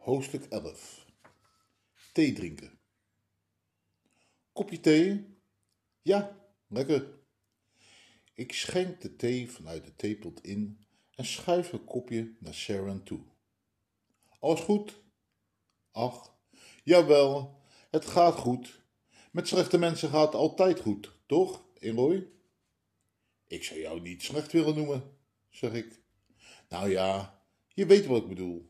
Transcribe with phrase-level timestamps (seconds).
[0.00, 1.06] Hoofdstuk 11
[2.12, 2.78] Thee drinken.
[4.52, 5.26] Kopje thee?
[6.02, 7.08] Ja, lekker.
[8.34, 13.20] Ik schenk de thee vanuit de theepot in en schuif het kopje naar Sharon toe.
[14.38, 15.02] Alles goed?
[15.90, 16.38] Ach,
[16.84, 18.82] jawel, het gaat goed.
[19.32, 22.28] Met slechte mensen gaat het altijd goed, toch, Eloy?
[23.46, 25.16] Ik zou jou niet slecht willen noemen,
[25.50, 26.00] zeg ik.
[26.68, 28.69] Nou ja, je weet wat ik bedoel.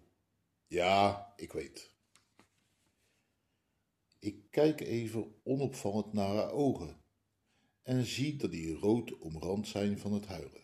[0.70, 1.90] Ja, ik weet.
[4.18, 7.02] Ik kijk even onopvallend naar haar ogen
[7.82, 10.62] en zie dat die rood omrand zijn van het huilen,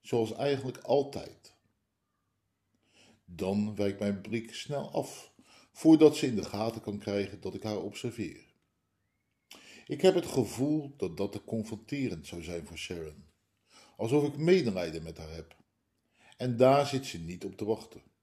[0.00, 1.56] zoals eigenlijk altijd.
[3.24, 5.32] Dan wijkt mijn blik snel af,
[5.72, 8.54] voordat ze in de gaten kan krijgen dat ik haar observeer.
[9.86, 13.24] Ik heb het gevoel dat dat te confronterend zou zijn voor Sharon,
[13.96, 15.56] alsof ik medelijden met haar heb.
[16.36, 18.14] En daar zit ze niet op te wachten.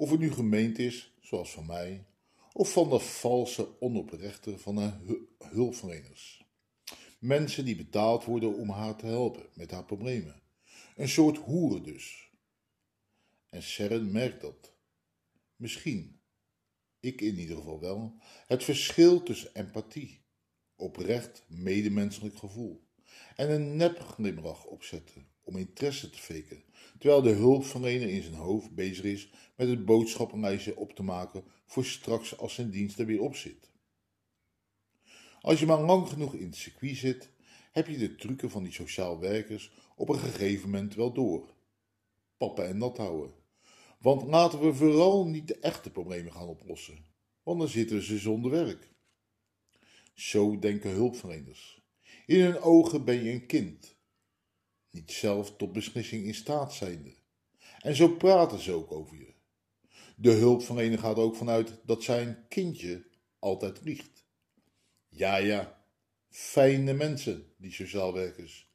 [0.00, 2.06] Of het nu gemeend is, zoals van mij,
[2.52, 4.92] of van de valse onoprechter van de
[5.38, 6.44] hulpverleners.
[7.18, 10.42] Mensen die betaald worden om haar te helpen met haar problemen.
[10.96, 12.30] Een soort hoeren dus.
[13.48, 14.72] En Sharon merkt dat.
[15.56, 16.20] Misschien,
[17.00, 18.14] ik in ieder geval wel,
[18.46, 20.24] het verschil tussen empathie,
[20.76, 22.88] oprecht medemenselijk gevoel
[23.36, 26.62] en een nep glimlach opzetten om interesse te faken,
[26.98, 31.84] terwijl de hulpverlener in zijn hoofd bezig is met het boodschappenlijstje op te maken voor
[31.84, 33.70] straks als zijn dienst er weer op zit.
[35.40, 37.30] Als je maar lang genoeg in het circuit zit,
[37.72, 41.54] heb je de trucken van die sociaal werkers op een gegeven moment wel door.
[42.36, 43.34] Pappen en nat houden.
[43.98, 47.06] Want laten we vooral niet de echte problemen gaan oplossen,
[47.42, 48.88] want dan zitten ze zonder werk.
[50.14, 51.82] Zo denken hulpverleners.
[52.26, 53.96] In hun ogen ben je een kind,
[54.90, 57.14] niet zelf tot beslissing in staat zijnde.
[57.78, 59.34] En zo praten ze ook over je.
[60.16, 63.06] De hulpverlener gaat ook vanuit dat zijn kindje
[63.38, 64.24] altijd liegt.
[65.08, 65.84] Ja, ja,
[66.28, 68.68] fijne mensen, die sociaal werkers.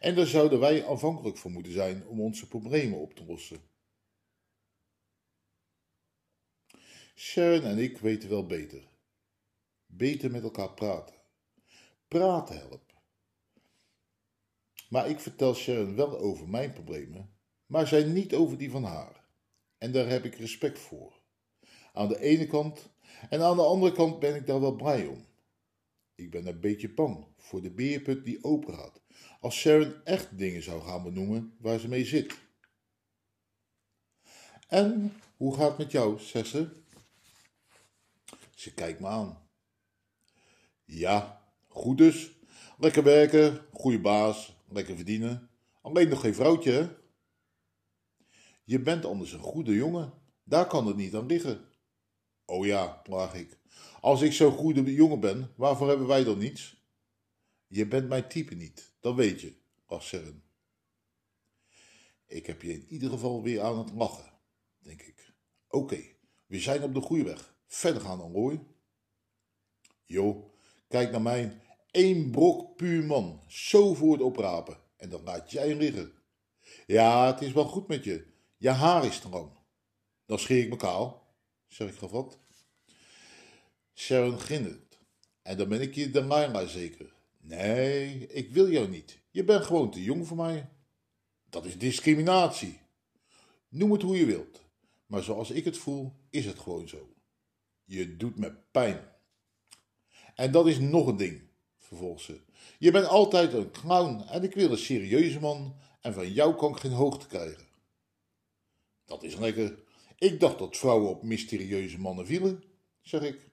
[0.00, 3.60] En daar zouden wij aanvankelijk voor moeten zijn om onze problemen op te lossen.
[7.14, 8.88] Sharon en ik weten wel beter.
[9.86, 11.14] Beter met elkaar praten.
[12.08, 12.87] Praten helpt.
[14.88, 17.30] Maar ik vertel Sharon wel over mijn problemen,
[17.66, 19.24] maar zij niet over die van haar.
[19.78, 21.20] En daar heb ik respect voor.
[21.92, 22.88] Aan de ene kant
[23.30, 25.26] en aan de andere kant ben ik daar wel blij om.
[26.14, 29.02] Ik ben een beetje bang voor de beerput die open gaat,
[29.40, 32.38] als Sharon echt dingen zou gaan benoemen waar ze mee zit.
[34.68, 36.76] En hoe gaat het met jou, Sesse?
[38.54, 39.48] Ze kijkt me aan.
[40.84, 42.30] Ja, goed dus.
[42.78, 45.50] Lekker werken, goede baas, lekker verdienen.
[45.82, 46.88] Alleen nog geen vrouwtje, hè?
[48.64, 50.12] Je bent anders een goede jongen.
[50.44, 51.68] Daar kan het niet aan liggen.
[52.44, 53.58] Oh ja, laag ik.
[54.00, 56.78] Als ik zo'n goede jongen ben, waarvoor hebben wij dan niets?
[57.66, 59.54] Je bent mijn type niet, dat weet je,
[59.86, 60.42] ach Seren.
[62.26, 64.32] Ik heb je in ieder geval weer aan het lachen,
[64.78, 65.34] denk ik.
[65.68, 66.00] Oké,
[66.46, 67.54] we zijn op de goede weg.
[67.66, 68.60] Verder gaan dan, Roy.
[70.04, 70.54] Jo,
[70.88, 71.60] kijk naar mij
[71.98, 74.76] Eén brok puur man, zo voor het oprapen.
[74.96, 76.12] En dan laat jij liggen.
[76.86, 78.26] Ja, het is wel goed met je.
[78.56, 79.50] Je haar is lang.
[80.26, 81.34] Dan scheer ik me kaal,
[81.66, 82.38] zeg ik gevat.
[83.94, 84.98] Sharon grinnikt.
[85.42, 87.14] En dan ben ik je de Laila zeker.
[87.40, 89.18] Nee, ik wil jou niet.
[89.30, 90.68] Je bent gewoon te jong voor mij.
[91.48, 92.80] Dat is discriminatie.
[93.68, 94.62] Noem het hoe je wilt.
[95.06, 97.14] Maar zoals ik het voel, is het gewoon zo.
[97.84, 99.00] Je doet me pijn.
[100.34, 101.47] En dat is nog een ding
[101.88, 102.40] vervolgt ze.
[102.78, 106.70] Je bent altijd een clown en ik wil een serieuze man en van jou kan
[106.70, 107.66] ik geen hoogte krijgen.
[109.04, 109.78] Dat is lekker.
[110.18, 112.62] Ik dacht dat vrouwen op mysterieuze mannen vielen,
[113.00, 113.50] zeg ik.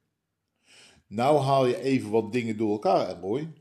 [1.08, 3.54] Nou haal je even wat dingen door elkaar, Eloy.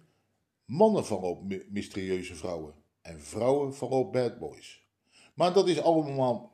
[0.64, 4.86] Mannen vallen op mysterieuze vrouwen en vrouwen vallen op bad boys.
[5.34, 6.52] Maar dat is allemaal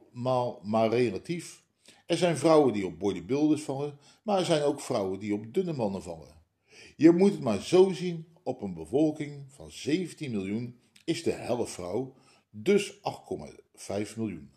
[0.63, 1.63] maar relatief.
[2.07, 5.73] Er zijn vrouwen die op bodybuilders vallen, maar er zijn ook vrouwen die op dunne
[5.73, 6.40] mannen vallen.
[6.97, 11.73] Je moet het maar zo zien, op een bevolking van 17 miljoen is de helft
[11.73, 12.15] vrouw,
[12.51, 14.51] dus 8,5 miljoen.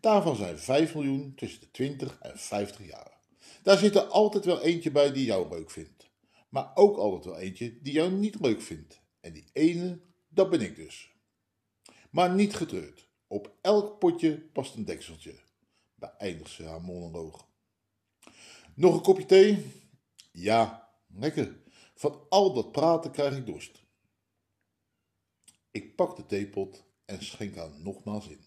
[0.00, 3.20] Daarvan zijn 5 miljoen tussen de 20 en 50 jaar.
[3.62, 6.10] Daar zit er altijd wel eentje bij die jou leuk vindt.
[6.48, 9.00] Maar ook altijd wel eentje die jou niet leuk vindt.
[9.20, 11.12] En die ene, dat ben ik dus.
[12.10, 13.08] Maar niet getreurd.
[13.26, 15.34] Op elk potje past een dekseltje.
[15.94, 17.48] Beëindigt ze haar monoloog.
[18.74, 19.66] Nog een kopje thee?
[20.32, 21.61] Ja, lekker.
[22.02, 23.82] Van al dat praten krijg ik dorst.
[25.70, 28.44] Ik pak de theepot en schenk haar nogmaals in.